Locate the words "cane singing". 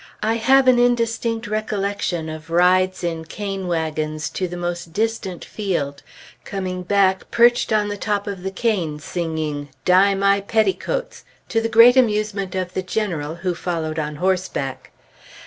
8.49-9.69